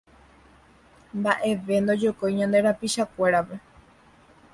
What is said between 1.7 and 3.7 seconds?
ndojokói ñande rapichakuérape